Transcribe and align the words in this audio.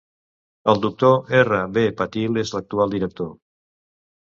El 0.71 0.79
doctor 0.85 1.19
R. 1.41 1.59
B. 1.77 1.85
Patil 2.01 2.41
és 2.45 2.55
l'actual 2.57 2.97
director. 2.99 3.31